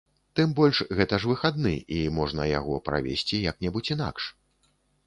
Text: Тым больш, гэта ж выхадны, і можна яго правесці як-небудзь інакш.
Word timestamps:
Тым 0.37 0.53
больш, 0.59 0.79
гэта 0.99 1.19
ж 1.25 1.29
выхадны, 1.33 1.75
і 1.99 2.01
можна 2.17 2.49
яго 2.59 2.81
правесці 2.89 3.47
як-небудзь 3.49 3.97
інакш. 3.99 4.23